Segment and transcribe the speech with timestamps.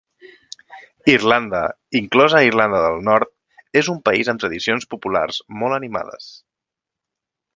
[1.11, 1.59] Irlanda,
[1.99, 3.31] inclosa Irlanda del Nord,
[3.83, 6.33] és un país amb tradicions populars molt animades.